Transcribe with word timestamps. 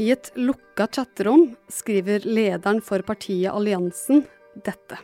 I 0.00 0.10
et 0.14 0.30
lukka 0.34 0.86
chatterom 0.86 1.50
skriver 1.68 2.24
lederen 2.24 2.80
for 2.80 3.04
partiet 3.04 3.52
Alliansen 3.52 4.22
dette. 4.64 4.96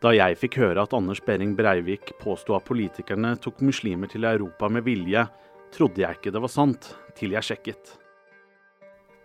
Da 0.00 0.12
jeg 0.16 0.38
fikk 0.40 0.56
høre 0.62 0.86
at 0.86 0.94
Anders 0.96 1.20
Behring 1.22 1.52
Breivik 1.58 2.14
påsto 2.22 2.56
at 2.56 2.64
politikerne 2.64 3.34
tok 3.44 3.60
muslimer 3.60 4.08
til 4.08 4.24
Europa 4.24 4.70
med 4.72 4.86
vilje, 4.88 5.26
trodde 5.72 6.00
jeg 6.00 6.16
ikke 6.16 6.32
det 6.32 6.42
var 6.42 6.52
sant, 6.52 6.88
til 7.18 7.36
jeg 7.36 7.44
sjekket. 7.50 7.92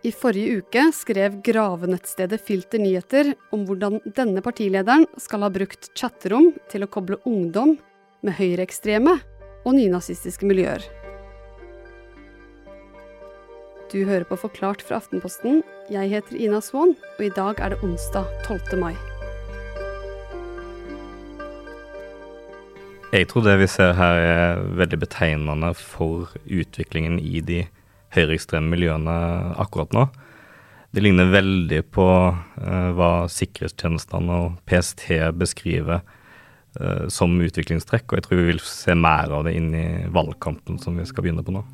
I 0.04 0.12
forrige 0.14 0.60
uke 0.60 0.84
skrev 0.94 1.40
gravenettstedet 1.42 2.38
Filter 2.44 2.78
Nyheter 2.78 3.32
om 3.56 3.64
hvordan 3.66 3.98
denne 4.14 4.44
partilederen 4.44 5.08
skal 5.18 5.42
ha 5.42 5.50
brukt 5.50 5.88
chatterom 5.98 6.52
til 6.68 6.84
å 6.84 6.92
koble 6.92 7.18
ungdom 7.26 7.78
med 8.20 8.36
høyreekstreme 8.38 9.16
og 9.64 9.74
nynazistiske 9.74 10.46
miljøer. 10.46 10.84
Du 13.88 14.02
hører 14.04 14.26
på 14.28 14.36
Forklart 14.36 14.82
fra 14.84 14.98
Aftenposten. 15.00 15.62
Jeg 15.88 16.10
heter 16.12 16.36
Ina 16.36 16.58
Swann, 16.60 16.90
og 17.16 17.22
i 17.24 17.30
dag 17.32 17.56
er 17.56 17.72
det 17.72 17.78
onsdag 17.80 18.26
12. 18.44 18.76
mai. 18.76 18.92
Jeg 23.14 23.30
tror 23.30 23.46
det 23.46 23.54
vi 23.62 23.68
ser 23.72 23.94
her 23.96 24.20
er 24.20 24.60
veldig 24.76 24.98
betegnende 25.06 25.72
for 25.72 26.36
utviklingen 26.44 27.16
i 27.16 27.40
de 27.40 27.62
høyreekstreme 28.12 28.68
miljøene 28.74 29.16
akkurat 29.56 29.96
nå. 29.96 30.04
Det 30.92 31.06
ligner 31.06 31.32
veldig 31.32 31.80
på 31.88 32.08
uh, 32.28 32.90
hva 32.92 33.10
sikkerhetstjenestene 33.32 34.38
og 34.44 34.60
PST 34.68 35.08
beskriver 35.40 36.04
uh, 36.04 37.08
som 37.08 37.40
utviklingstrekk, 37.40 38.04
og 38.12 38.20
jeg 38.20 38.28
tror 38.28 38.44
vi 38.44 38.50
vil 38.52 38.64
se 38.68 38.92
mer 38.92 39.32
av 39.32 39.48
det 39.48 39.56
inn 39.56 39.72
i 39.72 39.88
valgkampen 40.12 40.76
som 40.76 41.00
vi 41.00 41.08
skal 41.08 41.24
begynne 41.24 41.48
på 41.48 41.56
nå. 41.56 41.64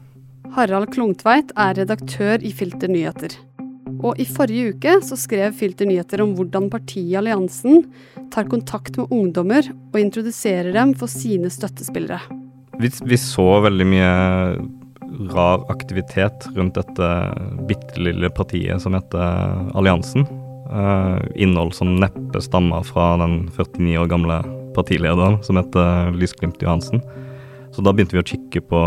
Harald 0.55 0.93
Klungtveit 0.95 1.51
er 1.59 1.75
redaktør 1.81 2.43
i 2.47 2.53
Filter 2.55 2.87
Nyheter. 2.91 3.33
Og 4.05 4.21
i 4.23 4.27
forrige 4.29 4.75
uke 4.75 4.93
så 5.03 5.17
skrev 5.19 5.55
Filter 5.59 5.89
Nyheter 5.89 6.23
om 6.23 6.37
hvordan 6.39 6.69
partiet 6.71 7.17
Alliansen 7.19 7.83
tar 8.31 8.47
kontakt 8.53 8.95
med 9.01 9.11
ungdommer 9.11 9.67
og 9.67 9.99
introduserer 9.99 10.71
dem 10.77 10.93
for 10.99 11.11
sine 11.11 11.51
støttespillere. 11.51 12.21
Vi, 12.79 12.91
vi 13.03 13.19
så 13.19 13.49
veldig 13.65 13.89
mye 13.91 14.13
rar 15.35 15.67
aktivitet 15.75 16.47
rundt 16.55 16.79
dette 16.79 17.11
bitte 17.67 17.99
lille 17.99 18.31
partiet 18.35 18.83
som 18.83 18.95
heter 18.95 19.75
Alliansen. 19.75 20.29
Uh, 20.71 21.19
innhold 21.35 21.75
som 21.75 21.97
neppe 21.99 22.39
stammer 22.43 22.87
fra 22.87 23.17
den 23.21 23.49
49 23.51 23.99
år 24.05 24.11
gamle 24.11 24.39
partilederen 24.79 25.41
som 25.43 25.59
heter 25.59 26.15
Lysglimt 26.15 26.63
Johansen. 26.63 27.03
Så 27.75 27.83
da 27.83 27.91
begynte 27.91 28.15
vi 28.15 28.23
å 28.23 28.29
kikke 28.29 28.61
på 28.71 28.81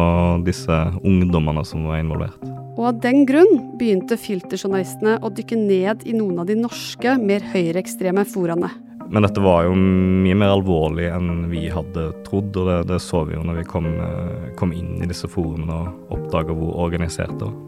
disse 0.48 0.76
ungdommene 1.04 1.64
som 1.68 1.84
var 1.90 2.00
involvert. 2.00 2.40
Og 2.78 2.86
av 2.92 3.00
den 3.04 3.26
grunn 3.28 3.74
begynte 3.80 4.16
filterjournalistene 4.22 5.18
å 5.26 5.32
dykke 5.34 5.58
ned 5.60 6.06
i 6.08 6.14
noen 6.16 6.40
av 6.40 6.48
de 6.48 6.56
norske, 6.60 7.18
mer 7.20 7.44
høyreekstreme 7.52 8.24
foraene. 8.30 8.70
Men 9.08 9.24
dette 9.24 9.42
var 9.44 9.66
jo 9.66 9.76
mye 9.76 10.36
mer 10.36 10.54
alvorlig 10.54 11.08
enn 11.10 11.48
vi 11.52 11.66
hadde 11.72 12.10
trodd, 12.26 12.52
og 12.60 12.68
det, 12.70 12.78
det 12.92 13.00
så 13.04 13.24
vi 13.28 13.38
jo 13.38 13.44
når 13.48 13.62
vi 13.62 13.68
kom, 13.72 13.88
eh, 14.04 14.50
kom 14.60 14.74
inn 14.76 15.02
i 15.04 15.08
disse 15.10 15.30
forumene 15.32 15.78
og 15.78 16.18
oppdaga 16.18 16.56
hvor 16.56 16.76
organisert 16.88 17.36
det 17.40 17.48
var. 17.48 17.64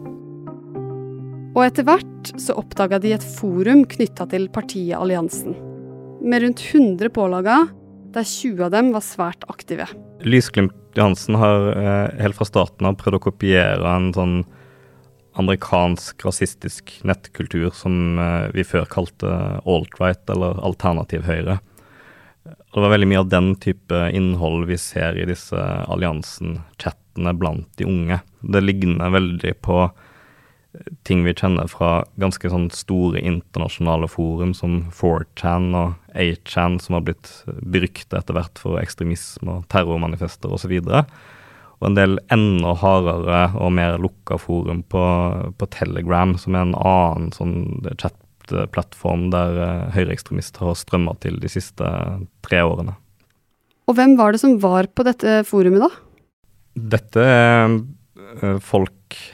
Og 1.50 1.64
etter 1.64 1.84
hvert 1.88 2.32
så 2.38 2.54
oppdaga 2.60 3.00
de 3.02 3.16
et 3.16 3.30
forum 3.36 3.82
knytta 3.90 4.28
til 4.30 4.46
partiet 4.52 4.96
Alliansen. 5.00 5.56
Med 6.20 6.44
rundt 6.44 6.62
100 6.62 7.10
pålaga, 7.16 7.64
der 8.14 8.26
20 8.26 8.68
av 8.68 8.76
dem 8.76 8.92
var 8.94 9.04
svært 9.04 9.48
aktive. 9.50 9.88
Lysglimt 10.22 10.76
Johansen 10.94 11.38
har 11.38 11.68
eh, 11.72 12.22
helt 12.22 12.36
fra 12.38 12.46
starten 12.48 12.88
av 12.88 12.98
prøvd 12.98 13.20
å 13.20 13.24
kopiere 13.28 13.92
en 13.94 14.10
sånn 14.16 14.40
amerikansk 15.38 16.24
rasistisk 16.26 16.92
nettkultur 17.06 17.70
som 17.76 18.18
eh, 18.18 18.48
vi 18.54 18.66
før 18.66 18.88
kalte 18.90 19.30
alt-right, 19.62 20.24
eller 20.34 20.58
alternativ 20.66 21.28
høyre. 21.28 21.60
Det 22.44 22.82
var 22.82 22.92
veldig 22.94 23.08
mye 23.10 23.22
av 23.22 23.30
den 23.30 23.52
type 23.62 24.02
innhold 24.16 24.66
vi 24.70 24.78
ser 24.80 25.18
i 25.18 25.26
disse 25.28 25.58
alliansen-chattene 25.60 27.34
blant 27.38 27.68
de 27.78 27.86
unge. 27.86 28.20
Det 28.40 28.62
ligner 28.64 29.12
veldig 29.14 29.54
på 29.62 29.84
ting 31.02 31.24
vi 31.26 31.34
kjenner 31.34 31.66
fra 31.70 32.04
ganske 32.20 32.50
sånn 32.50 32.68
store 32.74 33.20
internasjonale 33.26 34.06
forum 34.10 34.52
som 34.54 34.84
4chan 34.94 35.72
og 35.74 36.14
8chan, 36.14 36.78
som 36.82 36.96
har 36.96 37.04
blitt 37.08 37.30
berykta 37.46 38.20
etter 38.20 38.36
hvert 38.36 38.60
for 38.60 38.78
ekstremisme 38.80 39.58
og 39.58 39.66
terrormanifester 39.72 40.52
osv. 40.54 40.76
Og, 40.78 41.12
og 41.80 41.90
en 41.90 41.98
del 41.98 42.18
enda 42.30 42.76
hardere 42.78 43.42
og 43.58 43.74
mer 43.80 43.98
lukka 44.02 44.38
forum 44.40 44.84
på, 44.86 45.04
på, 45.58 45.70
Telegram, 45.74 46.36
som 46.38 46.54
er 46.54 46.68
en 46.68 46.78
annen 46.78 47.34
sånn 47.34 47.56
chat-plattform 47.96 49.28
der 49.34 49.58
uh, 49.58 49.88
høyreekstremister 49.96 50.68
har 50.68 50.78
strømma 50.78 51.16
til 51.24 51.40
de 51.42 51.50
siste 51.50 51.94
tre 52.46 52.62
årene. 52.62 52.94
Og 53.90 53.98
hvem 53.98 54.14
var 54.20 54.36
det 54.36 54.44
som 54.44 54.60
var 54.62 54.86
på 54.94 55.02
dette 55.02 55.40
forumet, 55.48 55.82
da? 55.82 55.90
Dette 56.94 57.26
er 57.26 57.74
uh, 57.74 58.58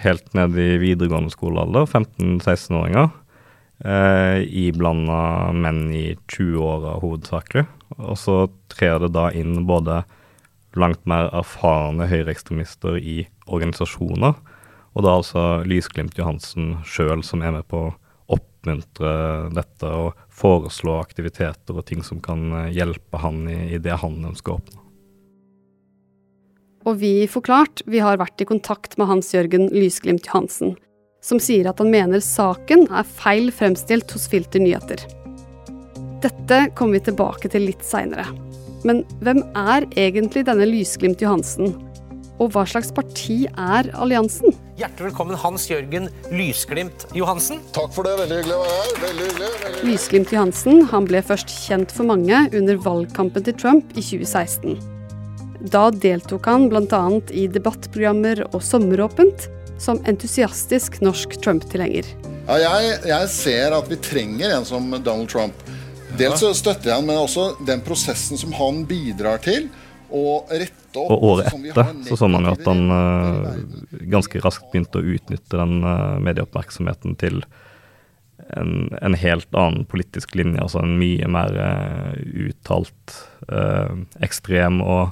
helt 0.03 0.35
ned 0.37 0.57
i 0.61 0.77
videregående 0.83 1.33
skolealder, 1.33 1.87
15-16-åringer. 1.87 3.11
Eh, 3.85 4.41
Iblanda 4.67 5.53
menn 5.53 5.91
i 5.93 6.05
20-åra 6.33 6.97
hovedsakelig. 7.03 7.67
Og 7.99 8.17
så 8.19 8.37
trer 8.73 9.01
det 9.05 9.13
da 9.15 9.29
inn 9.37 9.67
både 9.69 10.03
langt 10.77 11.05
mer 11.09 11.31
erfarne 11.37 12.09
høyreekstremister 12.11 12.99
i 13.01 13.23
organisasjoner, 13.47 14.35
og 14.97 15.05
da 15.05 15.15
altså 15.19 15.45
Lysglimt 15.69 16.17
Johansen 16.19 16.77
sjøl 16.89 17.23
som 17.25 17.45
er 17.45 17.55
med 17.59 17.69
på 17.71 17.87
å 17.87 17.95
oppmuntre 18.37 19.13
dette 19.55 19.93
og 19.93 20.17
foreslå 20.35 20.97
aktiviteter 20.99 21.77
og 21.77 21.87
ting 21.89 22.03
som 22.05 22.21
kan 22.25 22.49
eh, 22.65 22.73
hjelpe 22.77 23.21
han 23.23 23.45
i, 23.49 23.61
i 23.77 23.81
det 23.83 24.01
han 24.03 24.19
ønsker 24.33 24.55
å 24.55 24.61
oppnå. 24.61 24.86
Og 26.87 27.01
vi 27.01 27.13
i 27.25 27.31
Forklart 27.31 27.83
vi 27.91 27.99
har 28.03 28.21
vært 28.21 28.43
i 28.43 28.47
kontakt 28.47 28.95
med 29.01 29.09
Hans 29.11 29.33
Jørgen 29.35 29.67
Lysglimt 29.75 30.29
Johansen, 30.29 30.77
som 31.19 31.41
sier 31.43 31.67
at 31.67 31.83
han 31.83 31.91
mener 31.91 32.23
saken 32.23 32.87
er 32.95 33.09
feil 33.19 33.51
fremstilt 33.55 34.13
hos 34.15 34.29
Filter 34.31 34.63
Nyheter. 34.63 35.03
Dette 36.23 36.61
kommer 36.79 37.01
vi 37.01 37.09
tilbake 37.09 37.51
til 37.51 37.67
litt 37.67 37.83
seinere. 37.87 38.29
Men 38.87 39.03
hvem 39.19 39.43
er 39.59 39.89
egentlig 39.99 40.47
denne 40.47 40.69
Lysglimt 40.71 41.23
Johansen? 41.25 41.75
Og 42.39 42.53
hva 42.53 42.67
slags 42.69 42.93
parti 42.95 43.47
er 43.49 43.89
alliansen? 43.97 44.55
Hjertelig 44.77 45.09
velkommen, 45.09 45.39
Hans 45.41 45.67
Jørgen 45.71 46.11
Lysglimt 46.31 47.07
Johansen. 47.17 47.63
Takk 47.75 47.95
for 47.97 48.07
det, 48.07 48.15
veldig 48.21 48.43
hyggelig 48.43 48.59
å 48.59 48.63
være 48.63 48.75
her. 48.77 48.99
Veldig 49.07 49.31
hyggelig. 49.31 49.47
Veldig 49.47 49.71
hyggelig. 49.71 49.87
Lysglimt 49.91 50.35
Johansen 50.37 50.85
han 50.93 51.09
ble 51.09 51.23
først 51.33 51.57
kjent 51.65 51.97
for 51.97 52.07
mange 52.15 52.45
under 52.53 52.85
valgkampen 52.87 53.49
til 53.49 53.57
Trump 53.59 53.97
i 53.97 54.05
2016. 54.05 54.96
Da 55.67 55.89
deltok 55.91 56.47
han 56.47 56.69
bl.a. 56.71 57.03
i 57.35 57.47
debattprogrammer 57.51 58.45
og 58.53 58.61
Sommeråpent 58.63 59.49
som 59.83 59.99
entusiastisk 60.07 61.01
norsk 61.03 61.35
Trump-tilhenger. 61.43 62.07
Ja, 62.47 62.59
jeg, 62.63 63.01
jeg, 63.11 63.31
ser 63.35 63.75
at 63.75 63.91
vi 63.91 63.99
trenger 63.99 64.55
en 64.61 64.69
som 64.69 64.87
Donald 64.95 65.29
Trump. 65.33 65.67
Dels 66.17 66.39
så 66.41 66.53
støtter 66.55 66.93
jeg 66.93 67.01
han, 67.01 67.09
men 67.09 67.19
også 67.19 67.49
den 67.67 67.83
prosessen 67.85 68.39
som 68.39 68.55
han 68.57 68.85
bidrar 68.89 69.43
til. 69.43 69.67
Og 70.07 70.47
opp 70.47 71.11
Og 71.11 71.25
året 71.33 71.51
etter 71.51 71.91
så 72.07 72.17
så 72.17 72.29
man 72.31 72.47
jo 72.47 72.55
at 72.55 72.63
han 72.65 72.85
uh, 72.95 73.49
ganske 74.07 74.41
raskt 74.45 74.71
begynte 74.71 75.03
å 75.03 75.15
utnytte 75.17 75.59
den 75.59 75.81
uh, 75.83 76.17
medieoppmerksomheten 76.23 77.19
til 77.19 77.43
en, 78.55 78.95
en, 79.03 79.17
helt 79.19 79.51
annen 79.51 79.83
politisk 79.91 80.39
linje. 80.39 80.63
Altså 80.63 80.85
en 80.87 80.95
mye 81.01 81.27
mer 81.27 81.59
uh, 81.59 82.15
uttalt 82.47 83.19
ekstrem 84.25 84.79
og 84.83 85.11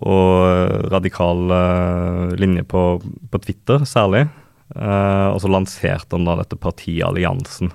og 0.00 0.88
radikal 0.92 1.50
uh, 1.52 2.30
linje 2.40 2.64
på, 2.68 2.84
på, 3.30 3.40
Twitter, 3.44 3.84
særlig. 3.88 4.26
Uh, 4.72 5.34
og 5.34 5.40
så 5.42 5.50
lanserte 5.50 6.16
han 6.16 6.28
da 6.28 6.38
dette 6.40 6.56
partiet 6.60 7.04
Alliansen, 7.04 7.72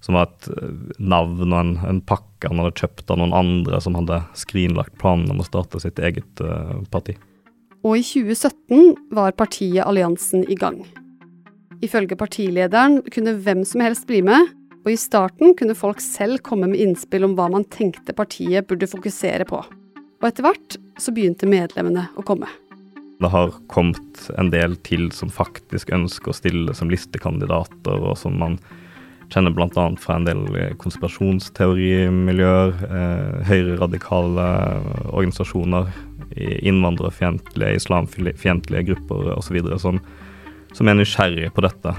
som 0.00 0.14
var 0.14 0.28
et 0.28 0.46
eh, 0.54 0.74
navn 1.02 1.50
og 1.50 1.56
en, 1.58 1.72
en, 1.88 1.98
pakke 2.06 2.46
han 2.46 2.60
hadde 2.62 2.78
kjøpt 2.78 3.10
av 3.10 3.18
noen 3.18 3.34
andre 3.34 3.80
som 3.82 3.96
hadde 3.98 4.20
skrinlagt 4.38 4.94
planen 5.02 5.26
om 5.34 5.42
å 5.42 5.46
starte 5.46 5.80
sitt 5.82 5.98
eget 5.98 6.42
uh, 6.44 6.78
parti. 6.92 7.16
Og 7.82 7.98
i 7.98 8.04
2017 8.06 9.10
var 9.14 9.34
partiet 9.38 9.82
Alliansen 9.82 10.46
i 10.46 10.54
gang. 10.58 10.84
Ifølge 11.82 12.18
partilederen 12.18 13.00
kunne 13.10 13.34
hvem 13.42 13.64
som 13.66 13.82
helst 13.82 14.06
bli 14.06 14.22
med, 14.26 14.54
og 14.84 14.94
i 14.94 14.98
starten 14.98 15.52
kunne 15.58 15.76
folk 15.78 16.00
selv 16.02 16.40
komme 16.46 16.70
med 16.70 16.80
innspill 16.80 17.26
om 17.26 17.34
hva 17.38 17.50
man 17.52 17.66
tenkte 17.66 18.14
partiet 18.16 18.70
burde 18.70 18.88
fokusere 18.90 19.46
på. 19.50 19.60
Og 20.18 20.28
etter 20.30 20.42
hvert 20.46 20.78
så 20.98 21.14
begynte 21.14 21.46
medlemmene 21.50 22.08
å 22.18 22.24
komme. 22.26 22.48
Det 23.18 23.30
har 23.30 23.54
kommet 23.70 24.28
en 24.38 24.50
del 24.50 24.76
til 24.86 25.08
som 25.14 25.30
faktisk 25.30 25.90
ønsker 25.94 26.30
å 26.30 26.36
stille 26.36 26.74
som 26.74 26.90
listekandidater, 26.90 27.98
og 27.98 28.18
som 28.18 28.36
man 28.38 28.58
kjenner 29.28 29.52
bl.a. 29.52 29.86
fra 30.00 30.16
en 30.16 30.26
del 30.26 30.44
konspirasjonsteorimiljøer, 30.80 32.70
eh, 32.88 33.42
høyreradikale 33.50 34.46
organisasjoner, 35.10 35.90
innvandrerfiendtlige, 36.38 37.74
islamfiendtlige 37.80 38.86
grupper 38.92 39.34
osv. 39.34 39.58
Som, 39.82 39.98
som 40.76 40.88
er 40.88 40.98
nysgjerrige 40.98 41.50
på 41.54 41.64
dette. 41.66 41.94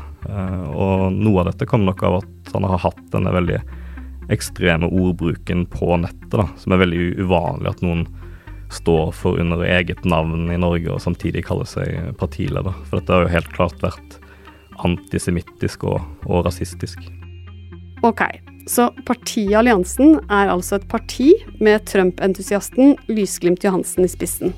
Og 0.72 1.12
noe 1.16 1.44
av 1.44 1.52
dette 1.52 1.68
kommer 1.68 1.92
nok 1.92 2.04
av 2.08 2.14
at 2.22 2.54
han 2.54 2.68
har 2.70 2.84
hatt 2.86 3.06
denne 3.12 3.34
veldig 3.36 3.60
ekstreme 4.34 4.90
ordbruken 4.90 5.66
på 5.70 5.98
nettet, 6.02 6.32
da, 6.34 6.48
som 6.62 6.74
er 6.74 6.84
veldig 6.84 7.04
uvanlig 7.24 7.72
at 7.74 7.84
noen 7.86 8.06
står 8.74 9.12
for 9.18 9.40
under 9.42 9.64
eget 9.66 10.04
navn 10.06 10.52
i 10.54 10.60
Norge 10.62 10.92
og 10.94 11.02
samtidig 11.02 11.48
kaller 11.48 11.66
seg 11.70 12.12
partileder. 12.22 12.76
For 12.86 13.00
dette 13.00 13.16
har 13.16 13.26
jo 13.26 13.34
helt 13.34 13.50
klart 13.56 13.82
vært 13.82 14.20
antisemittisk 14.86 15.88
og, 15.90 16.04
og 16.30 16.46
rasistisk. 16.46 17.02
Ok, 18.06 18.22
så 18.70 18.88
partiet 19.08 19.58
Alliansen 19.60 20.20
er 20.30 20.54
altså 20.54 20.78
et 20.78 20.88
parti 20.92 21.34
med 21.60 21.84
Trump-entusiasten 21.90 22.96
Lysglimt 23.10 23.66
Johansen 23.66 24.06
i 24.06 24.12
spissen. 24.12 24.54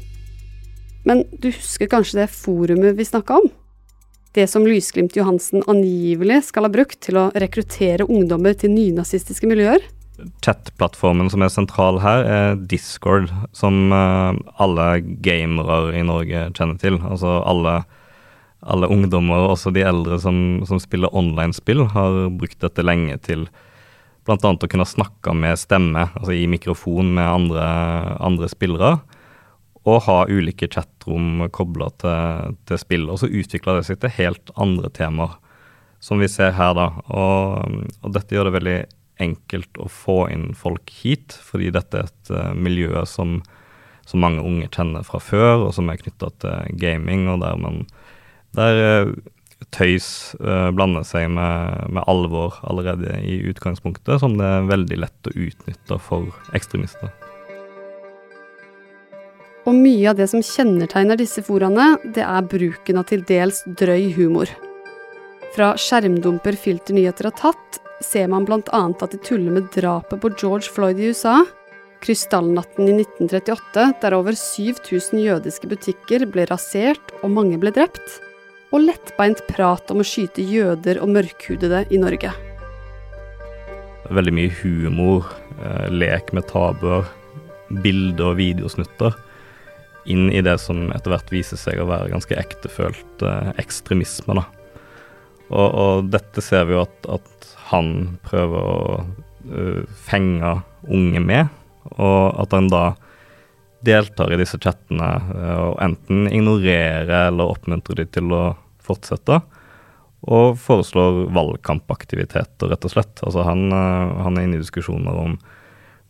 Men 1.08 1.24
du 1.42 1.50
husker 1.50 1.90
kanskje 1.90 2.22
det 2.22 2.30
forumet 2.36 3.00
vi 3.00 3.08
snakka 3.08 3.40
om? 3.42 3.50
Det 4.32 4.48
som 4.48 4.64
Lysglimt 4.64 5.16
Johansen 5.16 5.64
angivelig 5.68 6.46
skal 6.48 6.64
ha 6.64 6.72
brukt 6.72 7.02
til 7.04 7.18
å 7.20 7.30
rekruttere 7.36 8.08
ungdommer 8.08 8.56
til 8.56 8.72
nynazistiske 8.72 9.50
miljøer? 9.50 9.84
Chat-plattformen 10.46 11.28
som 11.34 11.44
er 11.44 11.52
sentral 11.52 12.00
her, 12.00 12.24
er 12.24 12.62
Discord, 12.72 13.28
som 13.58 13.92
eh, 13.92 14.40
alle 14.64 14.86
gamere 15.26 15.82
i 16.00 16.06
Norge 16.08 16.46
kjenner 16.56 16.80
til. 16.80 17.02
Altså 17.04 17.42
alle, 17.44 17.82
alle 18.64 18.88
ungdommer, 18.94 19.50
også 19.52 19.74
de 19.76 19.84
eldre 19.84 20.22
som, 20.24 20.62
som 20.70 20.80
spiller 20.80 21.12
online-spill, 21.12 21.84
har 21.92 22.24
brukt 22.32 22.62
dette 22.64 22.88
lenge 22.88 23.20
til 23.28 23.50
bl.a. 24.24 24.38
å 24.40 24.72
kunne 24.72 24.88
snakke 24.88 25.36
med 25.36 25.60
stemme, 25.60 26.08
altså 26.16 26.38
i 26.38 26.48
mikrofon 26.48 27.12
med 27.18 27.28
andre, 27.28 27.66
andre 28.24 28.48
spillere 28.48 28.96
og 29.90 30.04
ha 30.06 30.18
ulike 30.30 30.70
chatrom 30.70 31.48
kobla 31.54 31.90
til, 32.02 32.58
til 32.70 32.82
spill. 32.82 33.08
Og 33.10 33.22
så 33.22 33.30
utvikler 33.30 33.80
det 33.80 33.88
seg 33.88 34.02
til 34.02 34.14
helt 34.20 34.54
andre 34.62 34.92
temaer, 34.94 35.38
som 36.02 36.22
vi 36.22 36.30
ser 36.30 36.54
her, 36.58 36.76
da. 36.78 36.88
Og, 37.14 37.82
og, 38.02 38.12
dette 38.14 38.36
gjør 38.36 38.50
det 38.50 38.58
veldig 38.58 38.78
enkelt 39.22 39.82
å 39.82 39.88
få 39.92 40.24
inn 40.34 40.52
folk 40.58 40.90
hit, 41.02 41.36
fordi 41.46 41.70
dette 41.74 42.00
er 42.00 42.10
et 42.10 42.32
uh, 42.34 42.54
miljø 42.58 43.04
som, 43.10 43.40
som, 44.10 44.22
mange 44.24 44.42
unge 44.46 44.70
kjenner 44.74 45.06
fra 45.06 45.22
før, 45.22 45.68
og 45.68 45.76
som 45.78 45.92
er 45.94 46.02
knytta 46.02 46.32
til 46.42 46.80
gaming, 46.82 47.28
og 47.30 47.44
der 47.46 47.60
man 47.62 47.84
der 48.58 48.82
uh, 49.06 49.14
tøys 49.70 50.34
uh, 50.42 50.70
blander 50.74 51.06
seg 51.08 51.30
med, 51.34 51.86
med, 51.94 52.02
alvor 52.10 52.58
allerede 52.66 53.22
i 53.22 53.38
utgangspunktet, 53.54 54.18
som 54.24 54.38
det 54.42 54.48
er 54.48 54.72
veldig 54.74 55.04
lett 55.06 55.30
å 55.30 55.38
utnytte 55.38 56.02
for 56.02 56.34
ekstremister. 56.58 57.14
Og 59.70 59.78
mye 59.78 60.10
av 60.10 60.18
det 60.18 60.26
som 60.32 60.42
kjennetegner 60.42 61.20
disse 61.20 61.44
foraene, 61.46 61.94
det 62.16 62.24
er 62.26 62.50
bruken 62.50 62.98
av 62.98 63.06
til 63.12 63.22
dels 63.30 63.62
drøy 63.78 64.10
humor. 64.16 64.50
Fra 65.54 65.74
skjermdumper 65.78 66.58
filternyheter 66.58 67.30
har 67.30 67.38
tatt, 67.38 67.82
ser 68.02 68.32
man 68.32 68.48
bl.a. 68.48 68.62
at 68.74 69.14
de 69.14 69.20
tuller 69.22 69.54
med 69.54 69.70
drapet 69.76 70.22
på 70.24 70.32
George 70.34 70.72
Floyd 70.74 70.98
i 70.98 71.12
USA, 71.12 71.44
krystallnatten 72.02 72.88
i 72.88 72.96
1938, 73.04 73.86
der 74.02 74.18
over 74.18 74.34
7000 74.34 75.22
jødiske 75.22 75.70
butikker 75.70 76.26
ble 76.32 76.48
rasert 76.50 77.14
og 77.22 77.36
mange 77.36 77.62
ble 77.62 77.74
drept, 77.76 78.18
og 78.72 78.88
lettbeint 78.88 79.44
prat 79.52 79.92
om 79.94 80.02
å 80.02 80.08
skyte 80.08 80.42
jøder 80.42 81.04
og 81.04 81.12
mørkhudede 81.14 81.84
i 81.94 82.00
Norge. 82.02 82.32
Veldig 84.10 84.34
mye 84.34 84.54
humor, 84.64 85.28
eh, 85.62 85.92
lek 85.92 86.34
med 86.34 86.48
tabuer, 86.50 87.06
bilder 87.84 88.32
og 88.32 88.40
videosnutter 88.40 89.14
inn 90.06 90.32
i 90.34 90.42
det 90.42 90.58
som 90.62 90.90
etter 90.94 91.14
hvert 91.14 91.32
viser 91.34 91.60
seg 91.60 91.82
å 91.82 91.88
være 91.90 92.12
ganske 92.14 92.38
ektefølt 92.38 93.26
eh, 93.26 93.52
ekstremisme. 93.62 94.38
da. 94.40 94.46
Og, 95.52 95.68
og, 95.68 96.10
dette 96.14 96.44
ser 96.44 96.68
vi 96.70 96.78
jo 96.78 96.86
at, 96.86 97.10
at 97.12 97.54
han 97.72 98.18
prøver 98.26 98.68
å 98.72 98.82
uh, 99.52 99.82
fenge 100.08 100.58
unge 100.88 101.22
med, 101.24 101.52
og 101.98 102.40
at 102.40 102.56
han 102.56 102.70
da 102.72 102.84
deltar 103.84 104.32
i 104.32 104.40
disse 104.40 104.60
chattene 104.62 105.10
uh, 105.32 105.62
og 105.72 105.80
enten 105.84 106.28
ignorerer 106.32 107.30
eller 107.30 107.52
oppmuntrer 107.52 108.00
de 108.00 108.08
til 108.16 108.32
å 108.36 108.44
fortsette. 108.84 109.42
Og 110.32 110.56
foreslår 110.62 111.26
valgkampaktiviteter, 111.34 112.70
rett 112.70 112.86
og 112.86 112.94
slett. 112.94 113.24
Altså 113.26 113.44
han, 113.48 113.72
han 113.74 114.38
er 114.38 114.46
inne 114.46 114.60
i 114.60 114.62
diskusjoner 114.62 115.18
om 115.18 115.40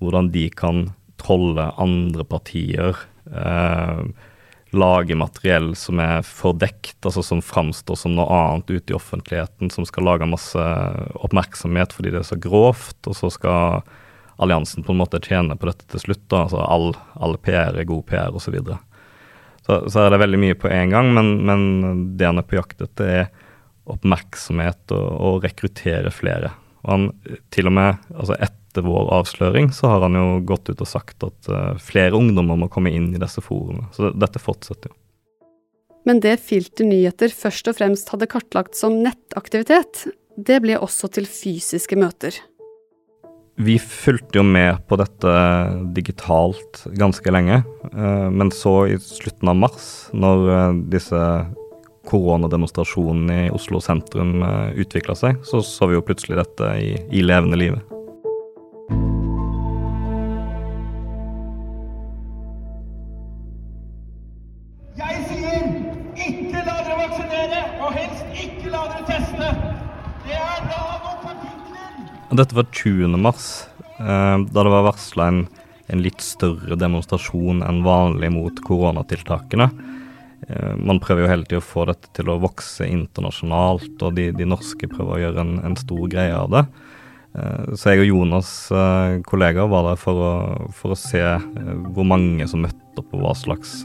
hvordan 0.04 0.28
de 0.34 0.50
kan 0.52 0.90
trolle 1.22 1.70
andre 1.80 2.26
partier 2.28 2.98
eh, 3.32 4.28
lage 4.72 5.16
materiell 5.20 5.74
som 5.76 6.00
er 6.00 6.22
fordekt, 6.24 7.00
altså 7.04 7.24
som 7.26 7.42
framstår 7.44 7.98
som 8.00 8.16
noe 8.16 8.30
annet 8.32 8.72
ute 8.72 8.94
i 8.94 8.96
offentligheten, 8.96 9.72
som 9.74 9.88
skal 9.88 10.08
lage 10.08 10.30
masse 10.30 10.68
oppmerksomhet 11.20 11.92
fordi 11.96 12.14
det 12.14 12.22
er 12.22 12.30
så 12.30 12.40
grovt, 12.40 13.00
og 13.04 13.18
så 13.18 13.32
skal 13.34 13.84
alliansen 14.42 14.86
på 14.86 14.96
en 14.96 15.02
måte 15.02 15.20
tjene 15.22 15.58
på 15.60 15.68
dette 15.70 15.86
til 15.92 16.06
slutt. 16.06 16.24
da, 16.32 16.46
altså 16.46 16.64
All, 16.64 16.96
all 17.20 17.38
PR 17.38 17.78
er 17.78 17.90
god 17.90 18.08
PR, 18.08 18.32
osv. 18.32 18.48
Så, 18.48 18.56
videre. 18.56 18.80
så 19.68 20.06
er 20.06 20.10
det 20.14 20.22
veldig 20.24 20.40
mye 20.42 20.58
på 20.58 20.72
én 20.72 20.94
gang, 20.94 21.12
men, 21.14 21.36
men, 21.46 21.68
det 22.18 22.30
han 22.30 22.42
er 22.42 22.48
på 22.48 22.58
jakt 22.58 22.82
etter, 22.82 23.12
er 23.26 23.30
oppmerksomhet 23.92 24.96
og, 24.96 25.08
og 25.28 25.46
rekruttere 25.46 26.14
flere. 26.16 26.56
Og 26.86 26.92
han 26.96 27.08
til 27.54 27.70
og 27.70 27.76
med, 27.76 28.10
altså 28.16 28.40
et 28.40 28.58
etter 28.72 28.88
vår 28.88 29.12
avsløring 29.12 29.72
så 29.76 29.92
har 29.92 30.06
han 30.06 30.16
jo 30.16 30.40
gått 30.48 30.72
ut 30.72 30.82
og 30.82 30.88
sagt 30.88 31.24
at 31.28 31.52
uh, 31.52 31.76
flere 31.82 32.16
ungdommer 32.16 32.56
må 32.56 32.72
komme 32.72 32.92
inn 32.96 33.12
i 33.12 33.20
disse 33.20 33.44
forumene. 33.44 33.90
Så 33.96 34.14
dette 34.16 34.40
fortsetter 34.40 34.92
jo. 34.92 34.98
Men 36.08 36.22
det 36.24 36.40
Filter 36.42 36.88
nyheter 36.88 37.30
først 37.36 37.68
og 37.70 37.78
fremst 37.78 38.10
hadde 38.10 38.30
kartlagt 38.32 38.80
som 38.80 38.96
nettaktivitet, 39.04 40.08
det 40.38 40.62
ble 40.64 40.80
også 40.80 41.12
til 41.14 41.28
fysiske 41.30 42.00
møter. 42.00 42.40
Vi 43.62 43.76
fulgte 43.78 44.40
jo 44.40 44.46
med 44.48 44.80
på 44.90 44.98
dette 44.98 45.34
digitalt 45.94 46.86
ganske 46.98 47.36
lenge, 47.36 47.62
uh, 47.92 48.30
men 48.32 48.50
så 48.56 48.88
i 48.90 48.98
slutten 49.04 49.52
av 49.52 49.60
mars, 49.68 49.90
når 50.16 50.48
uh, 50.48 50.80
disse 50.96 51.22
koronademonstrasjonene 52.10 53.44
i 53.46 53.54
Oslo 53.54 53.78
sentrum 53.84 54.40
utvikla 54.74 55.14
seg, 55.14 55.44
så 55.46 55.62
så 55.62 55.86
vi 55.86 56.00
jo 56.00 56.02
plutselig 56.08 56.40
dette 56.40 56.72
i, 56.82 56.96
i 57.14 57.22
levende 57.22 57.60
livet. 57.62 58.01
Dette 72.32 72.56
var 72.56 72.64
20. 72.72 73.18
mars, 73.18 73.68
eh, 74.00 74.38
da 74.40 74.64
det 74.64 74.72
var 74.72 74.86
varsla 74.86 75.26
en, 75.28 75.42
en, 75.92 76.00
litt 76.02 76.24
større 76.24 76.78
demonstrasjon 76.80 77.60
enn 77.68 77.82
vanlig 77.84 78.30
mot 78.32 78.62
koronatiltakene. 78.64 79.68
Eh, 80.48 80.76
man 80.80 81.02
prøver 81.04 81.26
jo 81.26 81.32
hele 81.34 81.44
tida 81.44 81.60
å 81.60 81.66
få 81.66 81.84
dette 81.90 82.08
til 82.16 82.32
å 82.32 82.40
vokse 82.40 82.88
internasjonalt, 82.88 83.98
og 84.00 84.16
de, 84.16 84.30
de 84.32 84.48
norske 84.48 84.88
prøver 84.88 85.18
å 85.18 85.22
gjøre 85.26 85.44
en, 85.44 85.58
en, 85.68 85.76
stor 85.76 86.08
greie 86.14 86.38
av 86.38 86.48
det. 86.56 86.62
Eh, 87.36 87.74
så 87.76 87.92
jeg 87.92 88.06
og 88.06 88.12
Jonas, 88.14 88.54
kollegaer, 89.28 89.68
var 89.74 89.90
der 89.90 90.00
for 90.00 90.24
å, 90.24 90.32
for 90.78 90.96
å 90.96 91.00
se 91.00 91.26
hvor 91.92 92.08
mange 92.08 92.48
som 92.48 92.64
møtte 92.64 93.04
opp, 93.04 93.12
og 93.12 93.26
hva 93.26 93.34
slags 93.36 93.82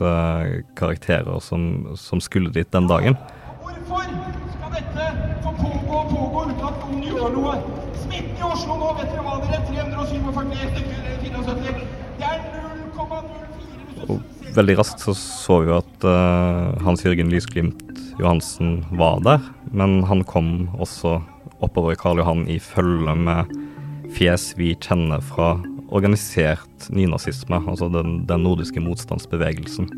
karakterer 0.78 1.42
som, 1.42 1.96
som 1.98 2.22
skulle 2.22 2.54
dit 2.54 2.70
den 2.70 2.86
dagen. 2.86 3.18
Hvorfor 3.58 4.06
skal 4.54 4.70
dette 4.78 5.10
få 5.42 5.50
pågå 5.58 5.98
og 5.98 6.14
pågå 6.14 6.46
uten 6.52 6.64
at 6.70 6.86
noen 6.86 7.04
gjør 7.10 7.36
noe? 7.40 7.56
Smitten 8.06 8.38
i 8.38 8.44
Oslo 8.46 8.76
nå, 8.78 8.88
vet 8.98 9.08
dere 9.10 9.22
hva 9.24 9.34
dere? 9.42 9.58
347 9.66 10.32
stykker. 11.46 11.86
Det 12.18 12.26
er 12.28 12.38
0,04 12.96 14.45
Veldig 14.56 14.78
raskt 14.78 15.02
så, 15.04 15.12
så 15.12 15.60
vi 15.66 15.72
at 15.76 16.04
uh, 16.08 16.72
Hans 16.86 17.04
Jørgen 17.04 17.28
Lysglimt 17.28 17.82
Johansen 18.16 18.78
var 18.96 19.20
der. 19.24 19.42
Men 19.76 20.00
han 20.08 20.24
kom 20.24 20.70
også 20.80 21.18
oppover 21.60 21.96
Karl 22.00 22.22
Johan 22.22 22.46
i 22.48 22.56
følge 22.62 23.12
med 23.20 23.52
fjes 24.16 24.54
vi 24.56 24.72
kjenner 24.80 25.20
fra 25.24 25.56
organisert 25.92 26.88
nynazisme, 26.90 27.60
altså 27.68 27.88
den, 27.92 28.22
den 28.26 28.42
nordiske 28.46 28.80
motstandsbevegelsen. 28.82 29.90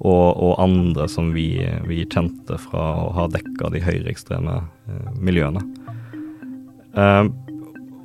Og, 0.00 0.36
og, 0.36 0.54
andre 0.62 1.08
som 1.12 1.32
vi, 1.34 1.58
vi, 1.88 2.04
kjente 2.08 2.56
fra 2.60 2.84
å 3.02 3.10
ha 3.16 3.26
dekka 3.28 3.68
de 3.74 3.82
høyreekstreme 3.84 4.54
eh, 4.88 5.08
miljøene. 5.20 5.60
Uh, 6.96 7.28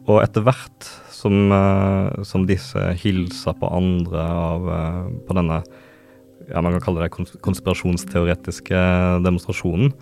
og 0.05 0.21
etter 0.21 0.43
hvert 0.45 0.87
som, 1.13 1.49
uh, 1.49 2.23
som, 2.27 2.45
disse 2.49 2.81
hilsa 3.01 3.55
på 3.57 3.69
andre 3.73 4.25
av, 4.29 4.67
uh, 4.69 5.05
på 5.25 5.37
denne 5.37 5.61
ja, 6.45 6.61
man 6.61 6.75
kan 6.75 6.83
kalle 6.83 7.07
det 7.07 7.39
konspirasjonsteoretiske 7.41 8.81
demonstrasjonen, 9.25 9.95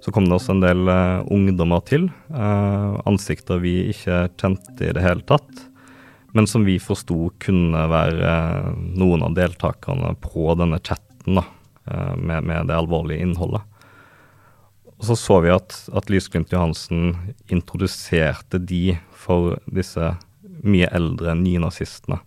så 0.00 0.12
kom 0.14 0.28
det 0.28 0.36
også 0.36 0.54
en 0.54 0.62
del 0.62 0.90
ungdommer 1.34 1.82
til. 1.84 2.06
ansikter 2.30 3.58
vi 3.60 3.90
ikke 3.90 4.20
kjente 4.38 4.86
i 4.86 4.94
det 4.94 5.02
hele 5.02 5.26
tatt, 5.26 5.64
men 6.30 6.46
som 6.46 6.62
vi 6.64 6.78
forsto 6.80 7.32
kunne 7.42 7.82
være 7.90 8.36
noen 8.78 9.26
av 9.26 9.34
deltakerne 9.34 10.14
på 10.22 10.54
denne 10.62 10.78
chatten 10.78 11.40
da, 11.40 11.44
med, 12.14 12.46
med 12.46 12.70
det 12.70 12.78
alvorlige 12.78 13.26
innholdet. 13.26 13.66
Og 15.00 15.06
så 15.08 15.16
så 15.16 15.38
vi 15.40 15.52
at, 15.52 15.72
at 15.96 16.10
Lysglimt 16.12 16.52
Johansen 16.52 17.14
introduserte 17.48 18.60
de 18.60 18.98
for 19.16 19.56
disse 19.64 20.12
mye 20.60 20.90
eldre 20.92 21.32
nynazistene. 21.38 22.20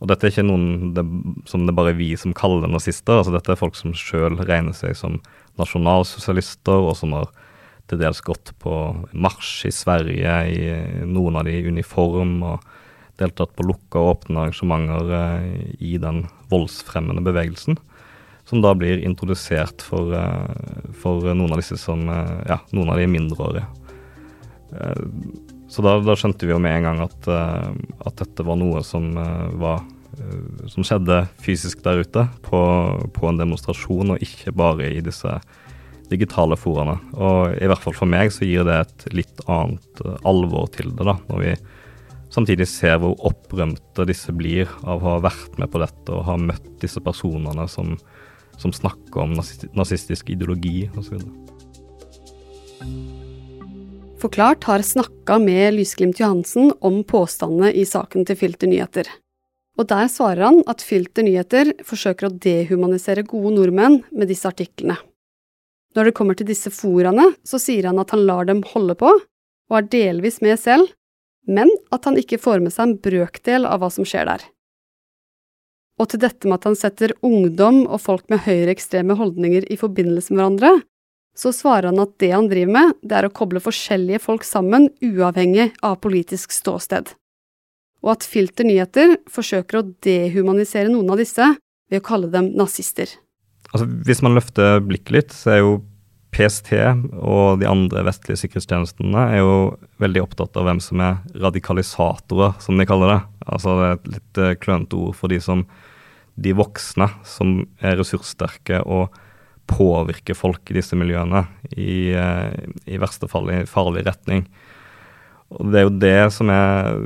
Og 0.00 0.08
dette 0.08 0.28
er 0.28 0.32
ikke 0.32 0.46
noen 0.46 0.92
det, 0.96 1.02
som 1.50 1.66
det 1.66 1.74
bare 1.76 1.92
er 1.92 1.98
vi 1.98 2.12
som 2.16 2.32
kaller 2.36 2.70
nazister. 2.70 3.18
altså 3.18 3.34
Dette 3.34 3.52
er 3.52 3.60
folk 3.60 3.76
som 3.76 3.92
sjøl 3.92 4.38
regner 4.38 4.72
seg 4.76 4.94
som 4.96 5.18
nasjonalsosialister, 5.60 6.86
og 6.86 6.94
som 6.96 7.12
har 7.18 7.28
til 7.90 8.00
dels 8.00 8.22
gått 8.24 8.54
på 8.62 8.72
marsj 9.12 9.66
i 9.68 9.74
Sverige, 9.74 10.36
i 10.46 11.04
noen 11.10 11.40
av 11.40 11.50
de 11.50 11.58
uniform, 11.66 12.38
og 12.54 12.64
deltatt 13.20 13.52
på 13.58 13.66
lukka 13.66 14.00
og 14.00 14.14
åpne 14.14 14.46
arrangementer 14.46 15.10
eh, 15.18 15.64
i 15.84 15.96
den 16.00 16.22
voldsfremmende 16.48 17.24
bevegelsen. 17.26 17.76
Som 18.50 18.64
da 18.64 18.72
blir 18.74 18.98
introdusert 19.06 19.82
for, 19.86 20.10
eh, 20.10 20.90
for 20.98 21.22
noen 21.22 21.52
av 21.54 21.60
disse 21.60 21.78
som 21.78 22.02
eh, 22.10 22.42
Ja, 22.50 22.58
noen 22.74 22.90
av 22.90 22.98
de 22.98 23.06
mindreårige. 23.06 23.62
Eh, 24.74 25.04
så 25.70 25.84
da, 25.86 25.94
da, 26.02 26.16
skjønte 26.18 26.48
vi 26.48 26.50
jo 26.50 26.58
med 26.58 26.80
en 26.80 26.88
gang 26.88 27.00
at, 27.04 27.28
at 27.30 28.16
dette 28.18 28.42
var 28.42 28.56
noe 28.58 28.80
som, 28.82 29.04
var, 29.62 29.84
som 30.66 30.82
skjedde 30.82 31.20
fysisk 31.38 31.84
der 31.84 32.02
ute, 32.02 32.24
på, 32.42 32.62
på, 33.14 33.28
en 33.28 33.38
demonstrasjon, 33.38 34.16
og 34.16 34.24
ikke 34.26 34.50
bare 34.50 34.88
i 34.90 34.98
disse 35.06 35.36
digitale 36.10 36.58
foraene. 36.58 36.96
Og 37.14 37.54
i 37.54 37.70
hvert 37.70 37.84
fall 37.84 37.94
for 37.94 38.10
meg 38.10 38.34
så 38.34 38.48
gir 38.48 38.66
det 38.66 38.80
et 38.80 39.06
litt 39.14 39.44
annet 39.46 40.02
alvor 40.26 40.66
til 40.74 40.90
det, 40.90 41.06
da, 41.06 41.14
når 41.30 41.44
vi 41.44 41.54
samtidig 42.34 42.66
ser 42.66 42.98
hvor 42.98 43.14
opprømte 43.30 44.08
disse 44.10 44.34
blir 44.34 44.66
av 44.82 44.98
å 45.04 45.14
ha 45.14 45.22
vært 45.28 45.54
med 45.62 45.70
på 45.70 45.84
dette 45.86 46.18
og 46.18 46.26
ha 46.26 46.34
møtt 46.50 46.66
disse 46.82 46.98
personene 47.04 47.70
som, 47.70 47.94
som 48.60 48.74
snakker 48.76 49.24
om 49.24 49.32
nazistisk 49.74 50.30
ideologi 50.30 50.84
osv. 50.98 51.16
Forklart 54.20 54.64
har 54.68 54.84
snakka 54.84 55.38
med 55.40 55.74
Lysglimt 55.78 56.20
Johansen 56.20 56.74
om 56.84 57.00
påstandene 57.08 57.72
i 57.72 57.86
saken 57.88 58.26
til 58.28 58.36
Filter 58.36 58.68
Nyheter. 58.68 59.08
Og 59.80 59.88
der 59.88 60.10
svarer 60.12 60.44
han 60.44 60.60
at 60.68 60.84
Filter 60.84 61.24
Nyheter 61.24 61.72
forsøker 61.88 62.28
å 62.28 62.34
dehumanisere 62.36 63.24
gode 63.24 63.54
nordmenn 63.56 64.02
med 64.12 64.28
disse 64.28 64.50
artiklene. 64.50 64.98
Når 65.96 66.10
det 66.10 66.14
kommer 66.18 66.36
til 66.36 66.50
disse 66.50 66.70
foraene, 66.70 67.30
så 67.48 67.58
sier 67.58 67.88
han 67.88 67.98
at 68.02 68.12
han 68.12 68.26
lar 68.28 68.44
dem 68.46 68.60
holde 68.74 68.94
på, 69.00 69.08
og 69.70 69.78
er 69.78 69.88
delvis 69.90 70.38
med 70.44 70.60
selv, 70.60 70.92
men 71.48 71.70
at 71.94 72.04
han 72.04 72.18
ikke 72.20 72.38
får 72.42 72.60
med 72.62 72.74
seg 72.74 72.90
en 72.90 72.98
brøkdel 73.02 73.66
av 73.66 73.80
hva 73.80 73.88
som 73.94 74.06
skjer 74.06 74.28
der. 74.28 74.44
Og 76.00 76.08
til 76.08 76.22
dette 76.22 76.48
med 76.48 76.60
at 76.60 76.70
han 76.70 76.78
setter 76.78 77.12
ungdom 77.26 77.82
og 77.84 78.00
folk 78.00 78.24
med 78.32 78.46
høyreekstreme 78.46 79.18
holdninger 79.18 79.66
i 79.68 79.76
forbindelse 79.80 80.32
med 80.32 80.40
hverandre, 80.40 80.72
så 81.36 81.52
svarer 81.54 81.90
han 81.90 82.02
at 82.02 82.16
det 82.22 82.32
han 82.32 82.48
driver 82.50 82.72
med, 82.74 82.94
det 83.04 83.18
er 83.18 83.28
å 83.28 83.34
koble 83.34 83.60
forskjellige 83.62 84.22
folk 84.24 84.44
sammen, 84.44 84.88
uavhengig 85.04 85.70
av 85.86 86.00
politisk 86.04 86.54
ståsted. 86.56 87.12
Og 88.00 88.14
at 88.14 88.24
Filter 88.24 88.66
Nyheter 88.66 89.18
forsøker 89.30 89.80
å 89.80 89.88
dehumanisere 90.04 90.88
noen 90.88 91.12
av 91.12 91.20
disse 91.20 91.52
ved 91.90 92.00
å 92.00 92.06
kalle 92.06 92.32
dem 92.32 92.50
nazister. 92.56 93.12
Altså, 93.70 93.86
hvis 94.08 94.22
man 94.24 94.34
løfter 94.38 94.80
blikket 94.82 95.14
litt, 95.14 95.36
så 95.36 95.54
er 95.54 95.62
jo 95.62 95.78
PST 96.34 96.72
og 97.18 97.60
de 97.60 97.66
andre 97.66 98.04
vestlige 98.06 98.38
sikkerhetstjenestene 98.44 99.24
er 99.34 99.40
jo 99.42 99.54
veldig 100.02 100.22
opptatt 100.22 100.56
av 100.58 100.68
hvem 100.68 100.80
som 100.82 101.02
er 101.02 101.18
radikalisatorer, 101.42 102.54
som 102.62 102.78
de 102.78 102.86
kaller 102.88 103.14
det. 103.14 103.20
Altså 103.50 103.76
det 103.76 103.86
er 103.86 103.96
et 103.96 104.10
litt 104.14 104.40
eh, 104.40 104.56
klønete 104.62 104.98
ord 105.00 105.16
for 105.18 105.32
de 105.32 105.40
som 105.42 105.64
de 106.40 106.54
voksne 106.56 107.08
som 107.28 107.60
er 107.84 107.98
ressurssterke 108.00 108.80
og 108.82 109.14
påvirker 109.70 110.34
folk 110.34 110.70
i 110.70 110.78
disse 110.80 110.98
miljøene, 110.98 111.44
i, 111.76 112.10
eh, 112.16 112.50
i 112.90 112.98
verste 112.98 113.28
fall 113.30 113.50
i 113.54 113.62
farlig 113.70 114.06
retning. 114.08 114.46
Og 115.50 115.72
Det 115.72 115.78
er 115.80 115.84
jo 115.86 115.98
det 115.98 116.32
som 116.32 116.50
er 116.50 117.00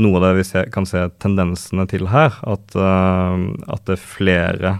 noe 0.00 0.16
av 0.16 0.22
det 0.24 0.34
vi 0.38 0.44
ser, 0.48 0.70
kan 0.72 0.86
se 0.88 1.02
tendensene 1.20 1.84
til 1.90 2.08
her. 2.08 2.32
At, 2.48 2.72
uh, 2.72 3.36
at 3.68 3.84
det 3.84 3.98
er 3.98 4.00
flere 4.00 4.70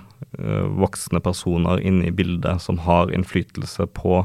uh, 0.40 0.64
voksne 0.80 1.20
personer 1.20 1.82
inne 1.84 2.08
i 2.08 2.14
bildet 2.14 2.62
som 2.64 2.80
har 2.86 3.12
innflytelse 3.12 3.84
på 3.92 4.22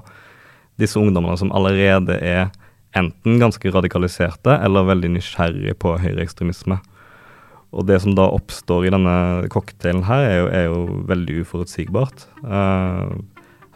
disse 0.80 1.00
ungdommene 1.00 1.36
som 1.38 1.52
allerede 1.52 2.16
er 2.24 2.48
enten 2.96 3.40
ganske 3.40 3.72
radikaliserte 3.72 4.56
eller 4.64 4.88
veldig 4.88 5.12
nysgjerrige 5.18 5.76
på 5.80 5.98
høyreekstremisme. 6.00 6.80
Og 7.72 7.88
det 7.88 8.02
som 8.04 8.16
da 8.18 8.28
oppstår 8.36 8.88
i 8.88 8.92
denne 8.92 9.16
cocktailen 9.52 10.04
her, 10.08 10.26
er 10.28 10.38
jo, 10.38 10.48
er 10.52 10.66
jo 10.68 11.04
veldig 11.08 11.38
uforutsigbart. 11.46 12.26
Uh, 12.44 13.16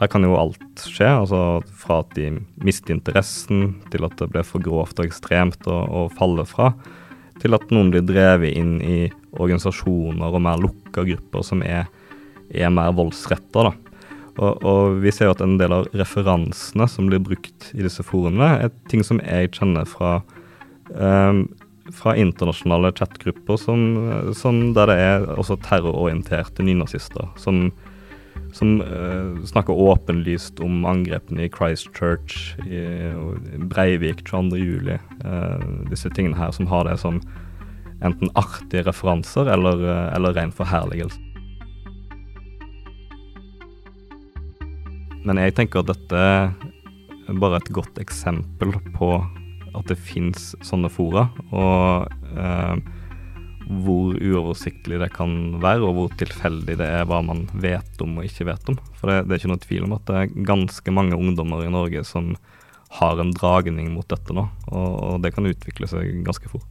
her 0.01 0.11
kan 0.11 0.25
jo 0.27 0.35
alt 0.35 0.83
skje, 0.83 1.07
altså 1.07 1.41
fra 1.79 2.01
at 2.03 2.11
de 2.17 2.33
mister 2.59 2.95
interessen, 2.95 3.77
til 3.93 4.03
at 4.07 4.17
det 4.19 4.27
blir 4.33 4.43
for 4.47 4.63
grovt 4.63 4.99
og 4.99 5.07
ekstremt 5.07 5.69
å 5.71 6.07
falle 6.17 6.43
fra, 6.49 6.73
til 7.39 7.55
at 7.55 7.71
noen 7.71 7.93
blir 7.93 8.03
drevet 8.07 8.55
inn 8.55 8.77
i 8.83 8.99
organisasjoner 9.35 10.35
og 10.35 10.43
mer 10.43 10.59
lukka 10.59 11.05
grupper 11.07 11.43
som 11.47 11.63
er, 11.63 11.87
er 12.51 12.71
mer 12.75 12.91
voldsretta. 12.95 13.71
Og, 14.35 14.51
og, 14.67 14.97
vi 14.99 15.13
ser 15.15 15.29
jo 15.29 15.35
at 15.35 15.43
en 15.43 15.55
del 15.59 15.71
av 15.71 15.87
referansene 15.95 16.87
som 16.91 17.07
blir 17.07 17.23
brukt 17.23 17.71
i 17.71 17.83
disse 17.85 18.03
forumene, 18.03 18.67
er 18.67 18.73
ting 18.91 19.03
som 19.07 19.21
jeg 19.23 19.53
kjenner 19.55 19.87
fra 19.87 20.17
um, 20.91 21.45
fra 21.93 22.15
internasjonale 22.17 22.91
chatgrupper 22.97 23.57
som, 23.61 23.81
som 24.33 24.61
der 24.73 24.89
det 24.89 24.95
er 25.01 25.25
også 25.35 25.57
terrororienterte 25.65 26.65
nynazister 26.65 27.27
som, 27.37 27.67
som 28.57 28.79
uh, 28.81 29.37
snakker 29.45 29.77
åpenlyst 29.77 30.59
om 30.65 30.85
angrepene 30.89 31.45
i 31.45 31.51
Christchurch, 31.53 32.55
i, 32.65 32.81
Breivik 33.69 34.25
22.07. 34.25 34.95
Uh, 35.21 35.85
disse 35.91 36.09
tingene 36.17 36.39
her 36.39 36.55
som 36.55 36.69
har 36.71 36.89
det 36.89 36.97
som 37.03 37.21
enten 38.03 38.33
artige 38.35 38.85
referanser 38.87 39.51
eller, 39.53 39.85
uh, 39.85 40.09
eller 40.17 40.33
ren 40.33 40.53
forherligelse. 40.55 41.21
Men 45.25 45.41
jeg 45.41 45.55
tenker 45.57 45.81
at 45.81 45.89
dette 45.89 46.25
er 47.25 47.37
bare 47.41 47.57
et 47.57 47.71
godt 47.73 47.97
eksempel 48.01 48.75
på 48.93 49.15
at 49.75 49.91
det 49.91 49.99
fins 49.99 50.53
sånne 50.65 50.91
fora, 50.93 51.27
og 51.51 52.11
eh, 52.35 52.75
hvor 53.65 54.13
uoversiktlig 54.13 54.99
det 55.01 55.09
kan 55.15 55.57
være, 55.63 55.81
og 55.85 55.97
hvor 55.97 56.17
tilfeldig 56.19 56.77
det 56.81 56.89
er 56.99 57.07
hva 57.09 57.21
man 57.25 57.45
vet 57.53 58.03
om 58.03 58.19
og 58.19 58.27
ikke 58.27 58.47
vet 58.51 58.69
om. 58.71 58.77
For 58.99 59.09
det, 59.09 59.25
det 59.25 59.35
er 59.35 59.41
ikke 59.41 59.53
noe 59.53 59.65
tvil 59.65 59.87
om 59.87 59.95
at 59.97 60.05
det 60.09 60.19
er 60.21 60.35
ganske 60.51 60.93
mange 60.93 61.17
ungdommer 61.17 61.65
i 61.65 61.73
Norge 61.73 62.05
som 62.07 62.35
har 62.99 63.19
en 63.19 63.33
dragning 63.35 63.89
mot 63.95 64.07
dette 64.07 64.35
nå, 64.35 64.45
og, 64.69 64.91
og 65.09 65.21
det 65.25 65.33
kan 65.35 65.49
utvikle 65.49 65.89
seg 65.89 66.21
ganske 66.25 66.51
fort. 66.51 66.69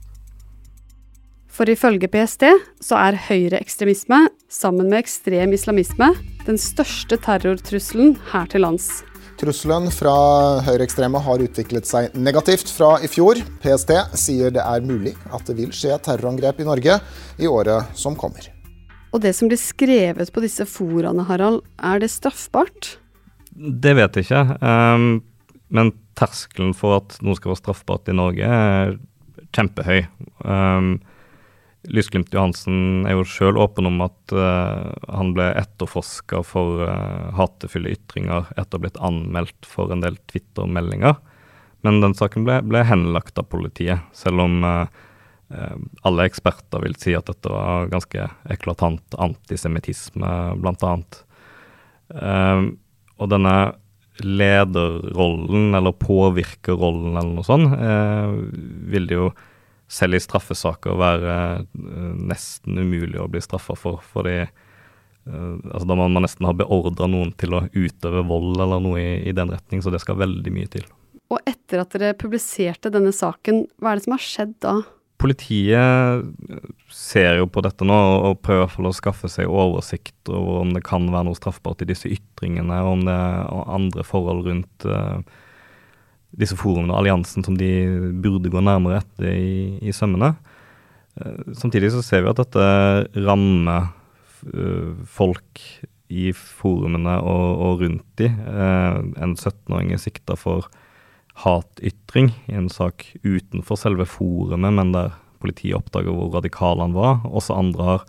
For 1.55 1.71
ifølge 1.71 2.09
PST 2.11 2.49
så 2.83 2.99
er 2.99 3.21
høyreekstremisme, 3.29 4.25
sammen 4.51 4.89
med 4.91 5.05
ekstrem 5.05 5.55
islamisme, 5.55 6.11
den 6.49 6.59
største 6.59 7.19
terrortrusselen 7.23 8.17
her 8.33 8.49
til 8.51 8.65
lands. 8.67 9.05
Trusselen 9.35 9.89
fra 9.91 10.15
høyreekstreme 10.63 11.19
har 11.25 11.43
utviklet 11.43 11.89
seg 11.89 12.15
negativt 12.15 12.71
fra 12.71 12.95
i 13.03 13.11
fjor. 13.11 13.41
PST 13.63 13.91
sier 14.19 14.53
det 14.55 14.63
er 14.63 14.85
mulig 14.87 15.15
at 15.35 15.43
det 15.49 15.57
vil 15.59 15.73
skje 15.75 15.97
terrorangrep 16.05 16.63
i 16.63 16.67
Norge 16.69 16.99
i 17.43 17.51
året 17.51 17.97
som 17.99 18.15
kommer. 18.19 18.47
Og 19.15 19.23
det 19.23 19.35
som 19.35 19.51
blir 19.51 19.59
skrevet 19.59 20.31
på 20.35 20.43
disse 20.43 20.67
foraene, 20.67 21.27
Harald, 21.27 21.63
er 21.83 22.03
det 22.03 22.13
straffbart? 22.15 22.97
Det 23.55 23.95
vet 23.99 24.19
jeg 24.19 24.27
ikke. 24.27 24.45
Um, 24.63 25.23
men 25.75 25.93
terskelen 26.19 26.75
for 26.75 27.01
at 27.01 27.19
noe 27.23 27.39
skal 27.39 27.53
være 27.53 27.63
straffbart 27.63 28.11
i 28.11 28.17
Norge, 28.19 28.47
er 28.47 28.97
kjempehøy. 29.55 30.07
Um, 30.47 30.97
Lysglimt 31.93 32.33
Johansen 32.33 33.05
er 33.05 33.19
jo 33.19 33.27
sjøl 33.29 33.59
åpen 33.61 33.89
om 33.89 34.01
at 34.07 34.33
uh, 34.33 34.93
han 35.13 35.35
ble 35.37 35.51
etterforska 35.61 36.41
for 36.47 36.85
uh, 36.87 37.31
hatefulle 37.37 37.93
ytringer 37.93 38.49
etter 38.57 38.77
å 38.77 38.81
ha 38.81 38.85
blitt 38.87 39.01
anmeldt 39.05 39.69
for 39.69 39.93
en 39.93 40.05
del 40.05 40.17
Twitter-meldinger. 40.31 41.19
Men 41.85 42.01
den 42.01 42.17
saken 42.17 42.47
ble, 42.47 42.63
ble, 42.65 42.85
henlagt 42.89 43.39
av 43.41 43.51
politiet, 43.53 44.01
selv 44.17 44.47
om 44.47 44.65
uh, 44.65 44.87
alle 46.09 46.29
eksperter 46.31 46.83
vil 46.87 46.97
si 46.99 47.13
at 47.17 47.29
dette 47.29 47.53
var 47.53 47.91
ganske 47.93 48.31
eklatant 48.51 49.19
antisemittisme, 49.21 50.35
bl.a. 50.65 50.95
Uh, 52.15 52.73
og 53.21 53.31
denne 53.31 53.57
lederrollen, 54.25 55.75
eller 55.77 55.93
påvirkerrollen, 56.01 57.19
eller 57.19 57.35
noe 57.35 57.45
sånt, 57.47 57.73
vil 58.89 59.09
det 59.11 59.17
jo 59.19 59.33
selv 59.95 60.19
i 60.19 60.23
straffesaker 60.23 60.99
være 60.99 61.37
uh, 61.63 62.13
nesten 62.33 62.81
umulig 62.81 63.21
å 63.23 63.29
bli 63.31 63.43
straffa 63.45 63.77
for. 63.79 64.03
fordi 64.15 64.41
uh, 64.43 65.55
altså 65.71 65.87
Da 65.87 65.99
må 65.99 66.09
man 66.09 66.27
nesten 66.27 66.49
ha 66.49 66.57
beordra 66.57 67.09
noen 67.11 67.33
til 67.41 67.57
å 67.57 67.65
utøve 67.71 68.27
vold 68.29 68.59
eller 68.59 68.83
noe 68.83 69.01
i, 69.01 69.15
i, 69.29 69.37
den 69.37 69.55
retning, 69.55 69.85
så 69.85 69.95
det 69.95 70.03
skal 70.05 70.21
veldig 70.23 70.55
mye 70.55 70.73
til. 70.75 70.87
Og 71.33 71.41
etter 71.49 71.81
at 71.81 71.95
dere 71.95 72.19
publiserte 72.19 72.93
denne 72.93 73.15
saken, 73.15 73.65
hva 73.81 73.95
er 73.95 73.99
det 73.99 74.07
som 74.09 74.19
har 74.19 74.27
skjedd 74.27 74.59
da? 74.65 74.79
politiet 75.25 76.27
ser 76.93 77.39
jo 77.39 77.47
på 77.49 77.63
dette 77.65 77.87
nå 77.87 77.97
og 77.97 78.43
prøver 78.45 78.61
i 78.61 78.65
hvert 78.65 78.75
fall 78.75 78.89
å 78.91 78.97
skaffe 78.97 79.31
seg 79.33 79.49
oversikt 79.49 80.29
over 80.29 80.61
om 80.65 80.75
det 80.77 80.85
kan 80.85 81.07
være 81.09 81.29
noe 81.31 81.39
straffbart 81.39 81.85
i 81.85 81.89
disse 81.89 82.11
ytringene, 82.13 82.83
og 82.85 82.99
om 82.99 83.07
det 83.07 83.15
er 83.15 83.73
andre 83.79 84.05
forhold 84.05 84.45
rundt 84.49 84.87
uh, 84.91 85.23
disse 86.41 86.57
forumene 86.59 86.93
og 86.93 87.03
alliansen 87.03 87.47
som 87.47 87.57
de 87.59 87.71
burde 88.23 88.53
gå 88.53 88.63
nærmere 88.65 89.03
etter 89.03 89.31
i, 89.31 89.79
i 89.83 89.95
sømmene. 89.95 90.35
Uh, 91.21 91.53
samtidig 91.57 91.93
så 91.95 92.03
ser 92.05 92.25
vi 92.25 92.33
at 92.33 92.41
dette 92.43 93.27
rammer 93.27 93.91
uh, 94.51 94.95
folk 95.07 95.63
i 96.15 96.31
forumene 96.37 97.17
og, 97.25 97.47
og 97.65 97.85
rundt 97.85 98.07
de. 98.21 98.29
en 98.29 99.33
17-åring 99.35 99.95
er 99.95 99.99
sikta 99.99 100.37
for 100.39 100.69
hatytring 101.43 102.29
i 102.47 102.55
en 102.55 102.69
sak 102.71 103.07
utenfor 103.25 103.81
selve 103.81 104.07
forumet, 104.07 104.77
men 104.77 104.93
der 104.95 105.17
politiet 105.43 105.77
oppdager 105.79 106.15
hvor 106.15 106.31
radikal 106.37 106.83
han 106.85 106.95
var. 106.95 107.25
Også 107.27 107.57
andre 107.57 107.89
har 107.89 108.05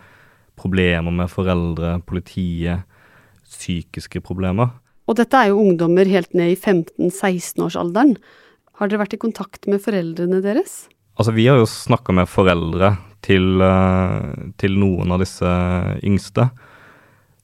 problemer 0.59 1.11
med 1.11 1.31
foreldre, 1.31 1.97
politiet, 2.07 2.85
psykiske 3.45 4.21
problemer. 4.23 4.75
Og 5.05 5.17
dette 5.19 5.37
er 5.37 5.51
jo 5.51 5.61
ungdommer 5.61 6.09
helt 6.09 6.33
ned 6.37 6.55
i 6.55 6.57
15-16-årsalderen. 6.57 8.15
Har 8.79 8.89
dere 8.89 9.03
vært 9.03 9.15
i 9.15 9.21
kontakt 9.21 9.69
med 9.71 9.83
foreldrene 9.83 10.41
deres? 10.43 10.85
Altså, 11.15 11.31
vi 11.35 11.45
har 11.47 11.61
jo 11.61 11.69
snakka 11.69 12.15
med 12.17 12.27
foreldre 12.27 12.95
til, 13.23 13.61
eh, 13.61 14.49
til, 14.59 14.75
noen 14.81 15.13
av 15.15 15.21
disse 15.23 15.51
yngste, 16.03 16.49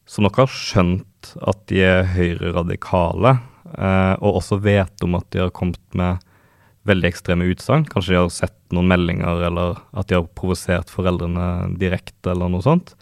som 0.06 0.26
nok 0.26 0.42
har 0.42 0.52
skjønt 0.52 1.32
at 1.48 1.62
de 1.72 1.80
er 1.86 2.10
høyreradikale, 2.12 3.38
eh, 3.78 4.16
og 4.20 4.42
også 4.42 4.60
vet 4.60 5.06
om 5.06 5.16
at 5.16 5.30
de 5.32 5.46
har 5.46 5.56
kommet 5.56 5.80
med 5.94 6.20
veldig 6.90 7.08
ekstreme 7.08 7.48
utsagn. 7.48 7.86
Kanskje 7.88 8.16
de 8.16 8.20
har 8.20 8.30
sett 8.34 8.58
noen 8.74 8.90
meldinger, 8.90 9.46
eller 9.48 9.80
at 9.94 10.10
de 10.10 10.18
har 10.18 10.28
provosert 10.36 10.90
foreldrene 10.90 11.78
direkte, 11.80 12.34
eller 12.34 12.50
noe 12.50 12.66
sånt. 12.66 12.96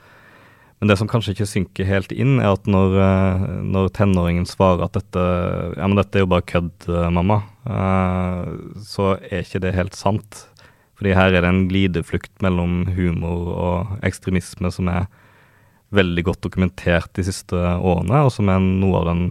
Men 0.79 0.91
det 0.91 0.95
som 0.95 1.09
kanskje 1.11 1.33
ikke 1.35 1.47
synker 1.49 1.87
helt 1.89 2.13
inn, 2.15 2.37
er 2.39 2.53
at 2.53 2.67
når, 2.69 2.93
eh, 3.03 3.47
når 3.67 3.89
tenåringen 3.97 4.47
svarer 4.47 4.85
at 4.85 4.95
dette, 4.95 5.23
ja, 5.75 5.87
men 5.87 5.99
dette 5.99 6.15
er 6.15 6.23
jo 6.23 6.31
bare 6.31 6.47
kødd, 6.47 6.87
eh, 6.87 7.09
mamma, 7.11 7.41
uh, 7.67 8.47
så 8.79 9.17
er 9.27 9.43
ikke 9.43 9.59
det 9.65 9.75
helt 9.75 9.97
sant. 9.99 10.45
Fordi 10.95 11.15
her 11.15 11.35
er 11.35 11.43
det 11.43 11.51
en 11.51 11.67
glideflukt 11.67 12.31
mellom 12.43 12.85
humor 12.95 13.51
og 13.51 13.99
ekstremisme 14.07 14.71
som 14.71 14.87
er 14.91 15.07
veldig 15.95 16.23
godt 16.27 16.41
dokumentert 16.47 17.11
de 17.17 17.23
siste 17.27 17.55
årene, 17.55 18.23
og 18.23 18.31
som 18.31 18.49
er 18.51 18.63
noe 18.63 18.99
av 19.01 19.07
den 19.11 19.23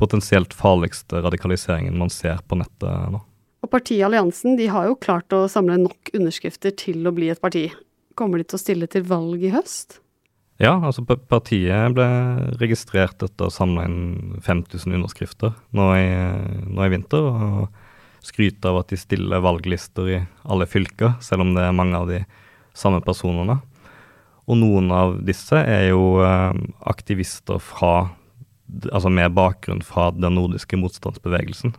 potensielt 0.00 0.54
farligste 0.56 1.22
radikaliseringen 1.22 1.98
man 1.98 2.10
ser 2.10 2.42
på 2.48 2.58
nettet 2.58 3.14
nå. 3.14 3.22
Og 3.60 3.70
partiet 3.70 4.06
Alliansen 4.06 4.56
de 4.56 4.70
har 4.72 4.88
jo 4.88 4.98
klart 4.98 5.30
å 5.36 5.44
samle 5.50 5.76
nok 5.82 6.14
underskrifter 6.16 6.72
til 6.72 7.04
å 7.06 7.12
bli 7.14 7.28
et 7.30 7.42
parti. 7.42 7.68
Kommer 8.18 8.40
de 8.40 8.48
til 8.48 8.56
å 8.56 8.62
stille 8.62 8.88
til 8.90 9.04
valg 9.06 9.42
i 9.44 9.52
høst? 9.52 10.00
Ja, 10.60 10.74
altså 10.76 11.06
partiet 11.08 11.94
ble 11.96 12.06
registrert 12.60 13.22
etter 13.24 13.48
å 13.48 13.52
samle 13.52 13.86
inn 13.88 14.40
5000 14.44 14.92
underskrifter 14.98 15.54
nå 15.72 15.86
i, 15.96 16.10
nå 16.68 16.84
i 16.84 16.92
vinter. 16.92 17.24
Og 17.24 17.70
skryter 18.20 18.68
av 18.68 18.82
at 18.82 18.92
de 18.92 18.98
stiller 19.00 19.40
valglister 19.40 20.08
i 20.12 20.18
alle 20.44 20.66
fylker, 20.68 21.14
selv 21.24 21.46
om 21.46 21.54
det 21.56 21.64
er 21.64 21.76
mange 21.76 21.96
av 21.96 22.10
de 22.10 22.20
samme 22.76 23.00
personene. 23.04 23.56
Og 24.50 24.58
noen 24.60 24.90
av 24.92 25.14
disse 25.24 25.56
er 25.56 25.90
jo 25.90 26.20
eh, 26.24 26.52
aktivister 26.90 27.60
fra, 27.62 28.10
altså 28.90 29.12
med 29.12 29.32
bakgrunn 29.36 29.80
fra 29.86 30.10
den 30.12 30.36
nordiske 30.36 30.78
motstandsbevegelsen. 30.80 31.72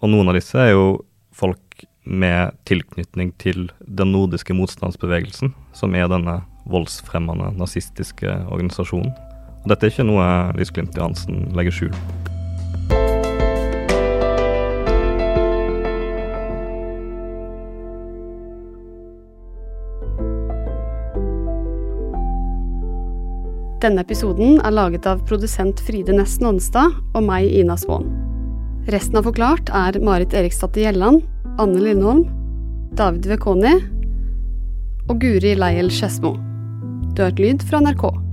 Og 0.00 0.12
noen 0.12 0.30
av 0.30 0.38
disse 0.38 0.58
er 0.60 0.74
jo 0.74 1.00
folk 1.34 1.84
med 2.04 2.56
tilknytning 2.68 3.32
til 3.40 3.68
den 3.84 4.12
nordiske 4.14 4.54
motstandsbevegelsen, 4.56 5.54
som 5.76 5.94
er 5.94 6.08
denne 6.12 6.40
voldsfremmende 6.68 7.52
nazistiske 7.58 8.34
organisasjon. 8.50 9.08
Og 9.60 9.68
dette 9.72 9.86
er 9.86 9.94
ikke 9.94 10.08
noe 10.08 10.26
Lys 10.56 10.72
Glimt 10.72 10.96
Johansen 10.96 11.50
legger 11.56 11.74
skjul 11.74 11.96
Denne 23.80 24.02
episoden 24.04 24.58
er 24.60 24.74
laget 24.76 25.06
av 25.08 25.22
produsent 25.28 25.80
Fride 25.86 26.12
Nesten 26.12 26.50
Onstad 26.50 26.98
og 27.16 27.24
meg, 27.24 27.46
Ina 27.48 27.78
Svaan. 27.80 28.10
Resten 28.92 29.16
av 29.16 29.24
Forklart 29.24 29.72
er 29.72 29.96
Marit 30.04 30.36
Eriksdatter 30.36 30.84
Gjelland, 30.84 31.24
Anne 31.56 31.80
Lindholm, 31.80 32.26
David 33.00 33.30
Vekoni 33.32 33.72
og 35.08 35.16
Guri 35.24 35.56
Leiel 35.56 35.88
Skedsmo. 35.88 36.36
Du 37.20 37.24
har 37.24 37.30
lyd 37.36 37.62
fra 37.62 37.80
NRK. 37.80 38.29